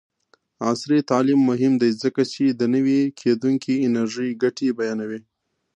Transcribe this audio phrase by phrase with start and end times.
[0.69, 5.19] عصري تعلیم مهم دی ځکه چې د نوي کیدونکي انرژۍ ګټې بیانوي.